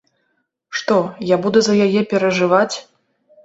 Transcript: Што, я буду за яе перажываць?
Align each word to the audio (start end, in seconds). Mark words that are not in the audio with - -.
Што, 0.77 0.95
я 1.35 1.39
буду 1.45 1.59
за 1.69 1.77
яе 1.87 2.05
перажываць? 2.17 2.77